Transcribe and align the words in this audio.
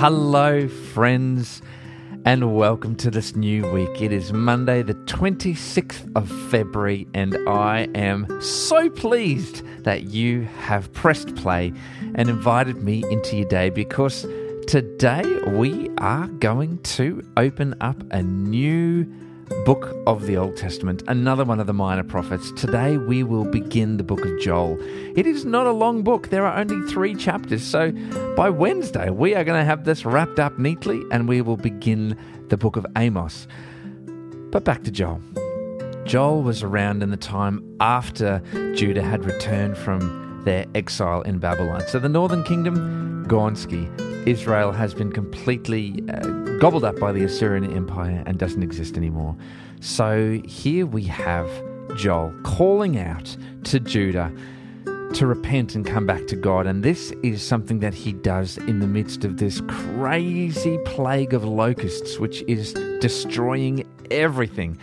Hello, 0.00 0.66
friends, 0.66 1.60
and 2.24 2.56
welcome 2.56 2.96
to 2.96 3.10
this 3.10 3.36
new 3.36 3.70
week. 3.70 4.00
It 4.00 4.14
is 4.14 4.32
Monday, 4.32 4.82
the 4.82 4.94
26th 4.94 6.10
of 6.16 6.26
February, 6.50 7.06
and 7.12 7.36
I 7.46 7.86
am 7.94 8.40
so 8.40 8.88
pleased 8.88 9.62
that 9.84 10.04
you 10.04 10.44
have 10.60 10.90
pressed 10.94 11.36
play 11.36 11.74
and 12.14 12.30
invited 12.30 12.82
me 12.82 13.04
into 13.10 13.36
your 13.36 13.48
day 13.50 13.68
because 13.68 14.22
today 14.66 15.22
we 15.48 15.90
are 15.98 16.28
going 16.28 16.78
to 16.78 17.22
open 17.36 17.74
up 17.82 18.02
a 18.10 18.22
new 18.22 19.04
book 19.64 19.94
of 20.06 20.26
the 20.26 20.36
Old 20.36 20.56
Testament, 20.56 21.02
another 21.06 21.44
one 21.44 21.60
of 21.60 21.66
the 21.66 21.72
minor 21.72 22.02
prophets. 22.02 22.50
Today 22.52 22.96
we 22.96 23.22
will 23.22 23.44
begin 23.44 23.96
the 23.96 24.02
book 24.02 24.24
of 24.24 24.40
Joel. 24.40 24.78
It 25.16 25.26
is 25.26 25.44
not 25.44 25.66
a 25.66 25.72
long 25.72 26.02
book, 26.02 26.30
there 26.30 26.46
are 26.46 26.58
only 26.58 26.80
three 26.90 27.14
chapters. 27.14 27.62
So 27.62 27.92
by 28.36 28.50
Wednesday, 28.50 29.10
we 29.10 29.34
are 29.34 29.44
going 29.44 29.60
to 29.60 29.64
have 29.64 29.84
this 29.84 30.04
wrapped 30.04 30.38
up 30.38 30.58
neatly 30.58 31.02
and 31.10 31.28
we 31.28 31.42
will 31.42 31.56
begin 31.56 32.16
the 32.48 32.56
book 32.56 32.76
of 32.76 32.86
Amos. 32.96 33.46
But 34.50 34.64
back 34.64 34.82
to 34.84 34.90
Joel. 34.90 35.20
Joel 36.04 36.42
was 36.42 36.62
around 36.62 37.02
in 37.02 37.10
the 37.10 37.16
time 37.16 37.76
after 37.80 38.42
Judah 38.74 39.02
had 39.02 39.24
returned 39.24 39.76
from 39.76 40.42
their 40.44 40.66
exile 40.74 41.22
in 41.22 41.38
Babylon. 41.38 41.82
So 41.86 41.98
the 41.98 42.08
northern 42.08 42.42
kingdom, 42.42 43.26
Gonski, 43.28 43.88
Israel 44.26 44.72
has 44.72 44.94
been 44.94 45.12
completely 45.12 46.04
uh, 46.08 46.26
gobbled 46.58 46.84
up 46.84 46.98
by 46.98 47.12
the 47.12 47.24
Assyrian 47.24 47.74
Empire 47.74 48.22
and 48.26 48.38
doesn't 48.38 48.62
exist 48.62 48.96
anymore. 48.96 49.36
So 49.80 50.40
here 50.44 50.86
we 50.86 51.04
have 51.04 51.48
Joel 51.96 52.34
calling 52.42 52.98
out 52.98 53.36
to 53.64 53.80
Judah 53.80 54.32
to 55.14 55.26
repent 55.26 55.74
and 55.74 55.84
come 55.84 56.06
back 56.06 56.26
to 56.28 56.36
God. 56.36 56.66
And 56.66 56.82
this 56.82 57.12
is 57.22 57.42
something 57.42 57.80
that 57.80 57.94
he 57.94 58.12
does 58.12 58.58
in 58.58 58.78
the 58.80 58.86
midst 58.86 59.24
of 59.24 59.38
this 59.38 59.60
crazy 59.68 60.78
plague 60.84 61.34
of 61.34 61.44
locusts, 61.44 62.18
which 62.18 62.42
is 62.42 62.74
destroying 63.00 63.86
everything. 64.10 64.78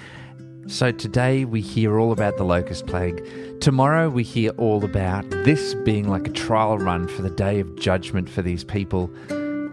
So 0.67 0.91
today 0.91 1.45
we 1.45 1.61
hear 1.61 1.97
all 1.97 2.11
about 2.11 2.35
the 2.35 2.43
locust 2.43 2.87
plague. 2.87 3.25
Tomorrow 3.61 4.09
we 4.09 4.23
hear 4.23 4.51
all 4.57 4.83
about 4.83 5.29
this 5.29 5.73
being 5.85 6.09
like 6.09 6.27
a 6.27 6.31
trial 6.31 6.77
run 6.77 7.07
for 7.07 7.21
the 7.21 7.29
day 7.29 7.61
of 7.61 7.79
judgment 7.79 8.29
for 8.29 8.41
these 8.41 8.65
people. 8.65 9.09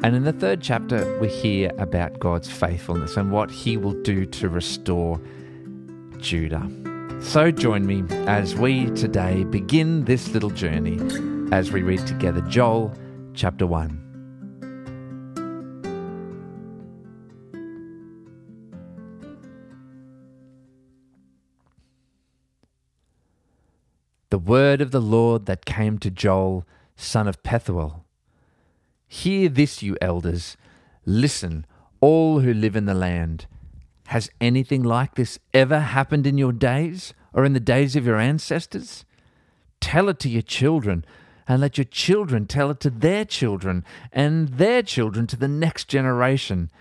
And 0.03 0.15
in 0.15 0.25
the 0.25 0.33
third 0.33 0.61
chapter, 0.61 1.19
we 1.21 1.29
hear 1.29 1.71
about 1.79 2.19
God's 2.19 2.51
faithfulness 2.51 3.17
and 3.17 3.31
what 3.31 3.51
he 3.51 3.77
will 3.77 4.01
do 4.03 4.27
to 4.27 4.49
restore 4.49 5.21
Judah. 6.19 6.71
So 7.23 7.51
join 7.51 7.87
me 7.87 8.05
as 8.27 8.55
we 8.55 8.91
today 8.91 9.45
begin 9.45 10.05
this 10.05 10.29
little 10.29 10.51
journey 10.51 11.01
as 11.53 11.73
we 11.73 11.83
read 11.83 12.07
together 12.07 12.43
Joel 12.43 12.93
chapter 13.33 13.67
1. 13.67 14.05
The 24.31 24.39
word 24.39 24.81
of 24.81 24.91
the 24.91 25.01
Lord 25.01 25.47
that 25.47 25.65
came 25.65 25.99
to 26.01 26.11
Joel, 26.11 26.67
son 26.97 27.27
of 27.27 27.43
Pethuel. 27.43 28.04
Hear 29.15 29.49
this, 29.49 29.81
you 29.81 29.97
elders. 30.03 30.57
Listen, 31.07 31.67
all 32.01 32.41
who 32.41 32.53
live 32.53 32.75
in 32.75 32.87
the 32.87 32.95
land. 32.95 33.47
Has 34.09 34.29
anything 34.41 34.83
like 34.83 35.15
this 35.15 35.39
ever 35.55 35.79
happened 35.79 36.27
in 36.27 36.37
your 36.37 36.53
days 36.53 37.15
or 37.33 37.45
in 37.45 37.53
the 37.53 37.61
days 37.61 37.95
of 37.95 38.05
your 38.05 38.19
ancestors? 38.19 39.05
Tell 39.81 40.09
it 40.09 40.19
to 40.19 40.29
your 40.29 40.43
children, 40.43 41.05
and 41.47 41.61
let 41.61 41.79
your 41.79 41.85
children 41.85 42.47
tell 42.47 42.73
it 42.73 42.81
to 42.81 42.91
their 42.91 43.25
children, 43.25 43.85
and 44.13 44.49
their 44.49 44.83
children 44.83 45.29
to 45.29 45.37
the 45.37 45.49
next 45.49 45.87
generation. 45.87 46.73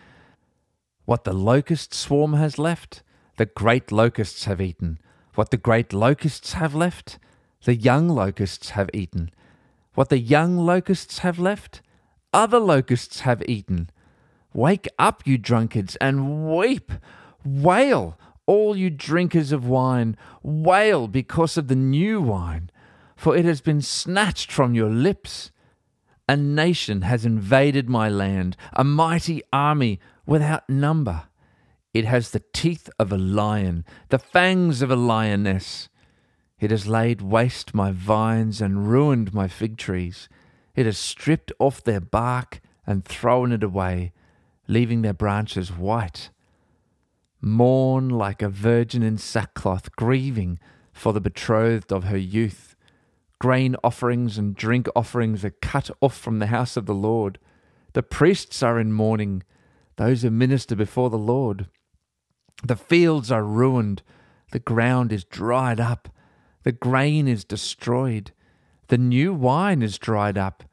What 1.05 1.25
the 1.25 1.33
locust 1.33 1.93
swarm 1.93 2.33
has 2.33 2.57
left, 2.57 3.03
the 3.38 3.45
great 3.45 3.91
locusts 3.91 4.45
have 4.45 4.59
eaten. 4.59 4.97
What 5.35 5.51
the 5.51 5.57
great 5.57 5.93
locusts 5.93 6.53
have 6.53 6.73
left, 6.73 7.19
the 7.63 7.75
young 7.75 8.09
locusts 8.09 8.72
have 8.72 8.89
eaten. 8.91 9.29
What 9.93 10.09
the 10.09 10.19
young 10.19 10.57
locusts 10.57 11.19
have 11.19 11.38
left, 11.38 11.83
other 12.33 12.59
locusts 12.59 13.21
have 13.21 13.44
eaten. 13.47 13.89
Wake 14.53 14.88
up, 14.99 15.23
you 15.25 15.38
drunkards, 15.38 15.95
and 15.97 16.47
weep. 16.55 16.91
Wail, 17.45 18.17
all 18.45 18.75
you 18.75 18.89
drinkers 18.89 19.51
of 19.51 19.67
wine. 19.67 20.17
Wail 20.41 21.07
because 21.07 21.57
of 21.57 21.67
the 21.67 21.75
new 21.75 22.22
wine, 22.22 22.69
for 23.16 23.35
it 23.35 23.45
has 23.45 23.61
been 23.61 23.81
snatched 23.81 24.51
from 24.51 24.73
your 24.73 24.89
lips. 24.89 25.51
A 26.29 26.38
nation 26.38 27.01
has 27.01 27.25
invaded 27.25 27.89
my 27.89 28.09
land, 28.09 28.55
a 28.73 28.83
mighty 28.83 29.41
army 29.51 29.99
without 30.25 30.69
number. 30.69 31.23
It 31.93 32.05
has 32.05 32.31
the 32.31 32.43
teeth 32.53 32.89
of 32.97 33.11
a 33.11 33.17
lion, 33.17 33.85
the 34.09 34.19
fangs 34.19 34.81
of 34.81 34.89
a 34.89 34.95
lioness. 34.95 35.89
It 36.59 36.72
has 36.72 36.88
laid 36.88 37.22
waste 37.22 37.75
my 37.75 37.91
vines 37.91 38.61
and 38.61 38.88
ruined 38.89 39.33
my 39.33 39.47
fig 39.47 39.77
trees. 39.77 40.29
It 40.75 40.85
has 40.85 40.97
stripped 40.97 41.51
off 41.59 41.84
their 41.84 42.00
bark 42.00 42.61
and 42.85 43.06
thrown 43.06 43.51
it 43.51 43.63
away, 43.63 44.11
leaving 44.67 45.01
their 45.01 45.13
branches 45.13 45.72
white. 45.72 46.29
Mourn 47.41 48.09
like 48.09 48.41
a 48.41 48.50
virgin 48.50 49.03
in 49.03 49.17
sackcloth, 49.17 49.95
grieving 49.95 50.59
for 50.94 51.13
the 51.13 51.22
betrothed 51.22 51.91
of 51.91 52.06
her 52.06 52.17
youth. 52.17 52.75
Grain 53.39 53.75
offerings 53.84 54.38
and 54.38 54.56
drink 54.56 54.88
offerings 54.95 55.44
are 55.44 55.50
cut 55.50 55.89
off 56.01 56.17
from 56.17 56.39
the 56.39 56.47
house 56.47 56.78
of 56.78 56.85
the 56.85 56.95
Lord. 56.95 57.40
The 57.94 58.03
priests 58.03 58.63
are 58.63 58.79
in 58.79 58.94
mourning, 58.94 59.44
those 59.97 60.22
who 60.22 60.31
minister 60.31 60.75
before 60.75 61.09
the 61.09 61.17
Lord. 61.17 61.67
The 62.63 62.78
fields 62.78 63.31
are 63.31 63.44
ruined, 63.44 64.01
the 64.51 64.59
ground 64.59 65.11
is 65.11 65.25
dried 65.25 65.79
up, 65.79 66.09
the 66.63 66.72
grain 66.72 67.28
is 67.28 67.44
destroyed, 67.44 68.31
the 68.93 68.97
new 68.99 69.33
wine 69.33 69.81
is 69.81 69.97
dried 69.97 70.37
up, 70.37 70.63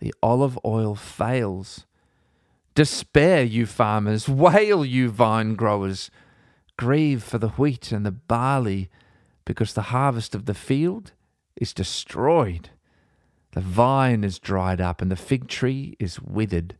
the 0.00 0.14
olive 0.22 0.58
oil 0.64 0.94
fails. 0.94 1.84
Despair, 2.74 3.42
you 3.42 3.66
farmers, 3.66 4.26
wail, 4.30 4.82
you 4.82 5.10
vine 5.10 5.56
growers. 5.56 6.10
Grieve 6.78 7.22
for 7.22 7.36
the 7.36 7.50
wheat 7.50 7.92
and 7.92 8.06
the 8.06 8.10
barley, 8.10 8.88
because 9.44 9.74
the 9.74 9.92
harvest 9.92 10.34
of 10.34 10.46
the 10.46 10.54
field 10.54 11.12
is 11.54 11.74
destroyed. 11.74 12.70
The 13.52 13.60
vine 13.60 14.24
is 14.24 14.38
dried 14.38 14.80
up, 14.80 15.02
and 15.02 15.10
the 15.10 15.14
fig 15.14 15.46
tree 15.46 15.96
is 15.98 16.18
withered. 16.18 16.78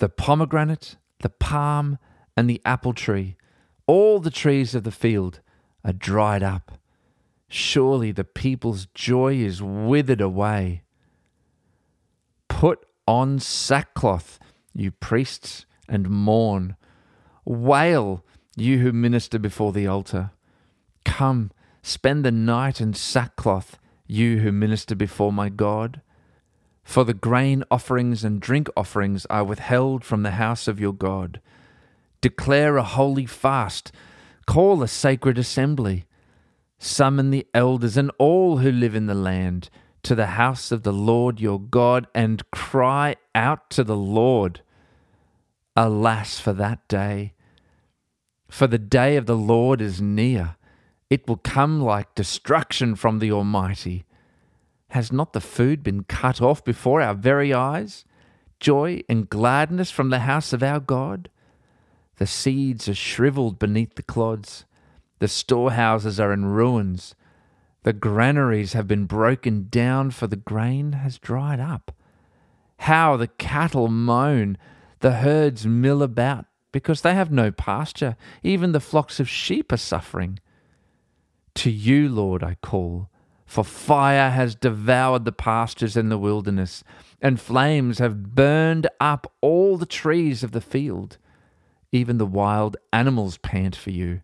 The 0.00 0.10
pomegranate, 0.10 0.98
the 1.20 1.30
palm, 1.30 1.96
and 2.36 2.50
the 2.50 2.60
apple 2.66 2.92
tree, 2.92 3.36
all 3.86 4.20
the 4.20 4.30
trees 4.30 4.74
of 4.74 4.84
the 4.84 4.92
field, 4.92 5.40
are 5.82 5.94
dried 5.94 6.42
up. 6.42 6.72
Surely 7.48 8.12
the 8.12 8.24
people's 8.24 8.86
joy 8.94 9.34
is 9.34 9.62
withered 9.62 10.20
away. 10.20 10.82
Put 12.48 12.86
on 13.06 13.38
sackcloth, 13.38 14.38
you 14.72 14.90
priests, 14.90 15.66
and 15.88 16.08
mourn. 16.08 16.76
Wail, 17.44 18.24
you 18.56 18.78
who 18.78 18.92
minister 18.92 19.38
before 19.38 19.72
the 19.72 19.86
altar. 19.86 20.30
Come, 21.04 21.50
spend 21.82 22.24
the 22.24 22.32
night 22.32 22.80
in 22.80 22.94
sackcloth, 22.94 23.78
you 24.06 24.38
who 24.38 24.52
minister 24.52 24.94
before 24.94 25.32
my 25.32 25.48
God. 25.48 26.00
For 26.82 27.04
the 27.04 27.14
grain 27.14 27.64
offerings 27.70 28.24
and 28.24 28.40
drink 28.40 28.68
offerings 28.76 29.26
are 29.26 29.44
withheld 29.44 30.04
from 30.04 30.22
the 30.22 30.32
house 30.32 30.68
of 30.68 30.78
your 30.78 30.92
God. 30.92 31.40
Declare 32.20 32.76
a 32.76 32.82
holy 32.82 33.26
fast, 33.26 33.90
call 34.46 34.82
a 34.82 34.88
sacred 34.88 35.38
assembly. 35.38 36.06
Summon 36.84 37.30
the 37.30 37.46
elders 37.54 37.96
and 37.96 38.10
all 38.18 38.58
who 38.58 38.70
live 38.70 38.94
in 38.94 39.06
the 39.06 39.14
land 39.14 39.70
to 40.02 40.14
the 40.14 40.26
house 40.26 40.70
of 40.70 40.82
the 40.82 40.92
Lord 40.92 41.40
your 41.40 41.58
God 41.58 42.06
and 42.14 42.48
cry 42.50 43.16
out 43.34 43.70
to 43.70 43.84
the 43.84 43.96
Lord. 43.96 44.60
Alas 45.74 46.38
for 46.38 46.52
that 46.52 46.86
day! 46.86 47.32
For 48.50 48.66
the 48.66 48.78
day 48.78 49.16
of 49.16 49.24
the 49.24 49.34
Lord 49.34 49.80
is 49.80 50.02
near. 50.02 50.56
It 51.08 51.26
will 51.26 51.38
come 51.38 51.80
like 51.80 52.14
destruction 52.14 52.96
from 52.96 53.18
the 53.18 53.32
Almighty. 53.32 54.04
Has 54.90 55.10
not 55.10 55.32
the 55.32 55.40
food 55.40 55.82
been 55.82 56.04
cut 56.04 56.42
off 56.42 56.62
before 56.62 57.00
our 57.00 57.14
very 57.14 57.54
eyes? 57.54 58.04
Joy 58.60 59.02
and 59.08 59.30
gladness 59.30 59.90
from 59.90 60.10
the 60.10 60.18
house 60.18 60.52
of 60.52 60.62
our 60.62 60.80
God? 60.80 61.30
The 62.16 62.26
seeds 62.26 62.90
are 62.90 62.94
shriveled 62.94 63.58
beneath 63.58 63.94
the 63.94 64.02
clods. 64.02 64.66
The 65.18 65.28
storehouses 65.28 66.18
are 66.18 66.32
in 66.32 66.46
ruins. 66.46 67.14
The 67.84 67.92
granaries 67.92 68.72
have 68.72 68.88
been 68.88 69.06
broken 69.06 69.68
down, 69.70 70.10
for 70.10 70.26
the 70.26 70.36
grain 70.36 70.92
has 70.92 71.18
dried 71.18 71.60
up. 71.60 71.92
How 72.78 73.16
the 73.16 73.28
cattle 73.28 73.88
moan, 73.88 74.58
the 75.00 75.12
herds 75.12 75.66
mill 75.66 76.02
about, 76.02 76.46
because 76.72 77.02
they 77.02 77.14
have 77.14 77.30
no 77.30 77.52
pasture. 77.52 78.16
Even 78.42 78.72
the 78.72 78.80
flocks 78.80 79.20
of 79.20 79.28
sheep 79.28 79.70
are 79.70 79.76
suffering. 79.76 80.40
To 81.56 81.70
you, 81.70 82.08
Lord, 82.08 82.42
I 82.42 82.56
call, 82.62 83.10
for 83.46 83.62
fire 83.62 84.30
has 84.30 84.54
devoured 84.54 85.24
the 85.24 85.32
pastures 85.32 85.96
in 85.96 86.08
the 86.08 86.18
wilderness, 86.18 86.82
and 87.20 87.40
flames 87.40 87.98
have 87.98 88.34
burned 88.34 88.88
up 88.98 89.32
all 89.40 89.76
the 89.76 89.86
trees 89.86 90.42
of 90.42 90.52
the 90.52 90.60
field. 90.60 91.18
Even 91.92 92.18
the 92.18 92.26
wild 92.26 92.76
animals 92.92 93.36
pant 93.38 93.76
for 93.76 93.90
you. 93.90 94.22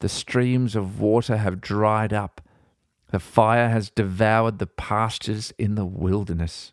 The 0.00 0.08
streams 0.08 0.76
of 0.76 1.00
water 1.00 1.38
have 1.38 1.60
dried 1.60 2.12
up. 2.12 2.40
The 3.10 3.20
fire 3.20 3.68
has 3.68 3.90
devoured 3.90 4.58
the 4.58 4.66
pastures 4.66 5.52
in 5.58 5.74
the 5.74 5.86
wilderness. 5.86 6.72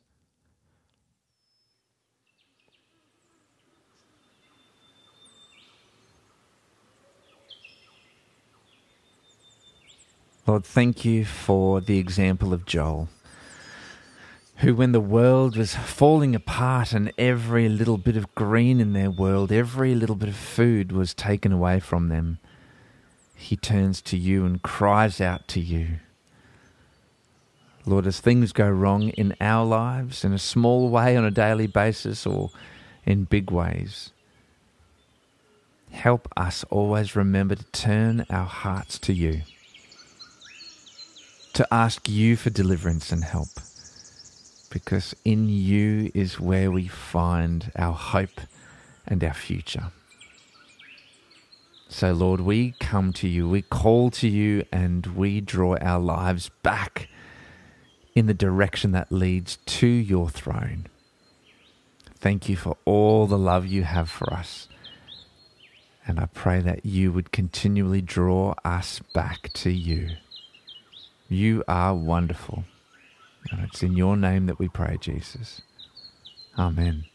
Lord, 10.46 10.66
thank 10.66 11.06
you 11.06 11.24
for 11.24 11.80
the 11.80 11.98
example 11.98 12.54
of 12.54 12.66
Joel, 12.66 13.08
who, 14.58 14.75
when 14.75 14.92
the 14.92 15.00
world 15.00 15.56
was 15.56 15.74
falling 15.74 16.36
apart 16.36 16.92
and 16.92 17.14
every 17.18 17.70
little 17.70 17.98
bit 17.98 18.18
of 18.18 18.36
green 18.36 18.81
in 18.81 18.92
their 18.92 19.10
world, 19.10 19.54
every 19.54 19.96
little 19.96 20.18
bit 20.18 20.28
of 20.28 20.36
food 20.36 20.92
was 20.92 21.14
taken 21.14 21.54
away 21.54 21.80
from 21.80 22.10
them, 22.10 22.40
he 23.35 23.56
turns 23.56 24.01
to 24.03 24.18
you 24.18 24.45
and 24.45 24.62
cries 24.62 25.19
out 25.19 25.47
to 25.50 25.59
you. 25.59 26.00
Lord, 27.85 28.07
as 28.07 28.19
things 28.19 28.53
go 28.53 28.69
wrong 28.69 29.09
in 29.09 29.35
our 29.41 29.65
lives, 29.65 30.24
in 30.24 30.31
a 30.33 30.39
small 30.39 30.89
way 30.89 31.18
on 31.18 31.25
a 31.25 31.31
daily 31.31 31.68
basis 31.68 32.25
or 32.25 32.50
in 33.06 33.25
big 33.25 33.51
ways, 33.51 34.12
help 35.91 36.27
us 36.38 36.63
always 36.69 37.15
remember 37.15 37.56
to 37.56 37.65
turn 37.65 38.25
our 38.30 38.45
hearts 38.45 38.97
to 39.00 39.13
you 39.13 39.41
to 41.53 41.68
ask 41.71 42.09
you 42.09 42.36
for 42.36 42.50
deliverance 42.50 43.12
and 43.12 43.24
help. 43.24 43.50
Because 44.71 45.15
in 45.24 45.50
you 45.50 46.12
is 46.15 46.39
where 46.39 46.71
we 46.71 46.88
find 46.88 47.71
our 47.75 47.94
hope 47.94 48.41
and 49.06 49.24
our 49.24 49.33
future. 49.33 49.91
So, 51.94 52.12
Lord, 52.12 52.42
we 52.42 52.74
come 52.80 53.13
to 53.13 53.28
you, 53.28 53.48
we 53.48 53.62
call 53.62 54.10
to 54.10 54.28
you, 54.28 54.63
and 54.72 55.06
we 55.06 55.40
draw 55.42 55.78
our 55.78 56.00
lives 56.00 56.50
back 56.63 57.07
in 58.16 58.25
the 58.25 58.34
direction 58.34 58.94
that 58.94 59.12
leads 59.12 59.57
to 59.57 59.86
your 59.86 60.28
throne. 60.28 60.88
Thank 62.16 62.50
you 62.50 62.56
for 62.56 62.78
all 62.84 63.28
the 63.28 63.38
love 63.38 63.68
you 63.68 63.84
have 63.84 64.10
for 64.10 64.34
us. 64.34 64.68
And 66.07 66.19
I 66.19 66.25
pray 66.25 66.62
that 66.62 66.84
you 66.84 67.12
would 67.12 67.31
continually 67.31 68.01
draw 68.01 68.56
us 68.66 69.00
back 69.13 69.54
to 69.54 69.69
you. 69.69 70.16
You 71.30 71.63
are 71.68 71.94
wonderful. 71.94 72.63
And 73.51 73.62
it's 73.66 73.84
in 73.84 73.96
your 73.96 74.18
name 74.18 74.48
that 74.48 74.57
we 74.57 74.68
pray, 74.68 74.98
Jesus. 75.00 75.62
Amen. 76.57 77.06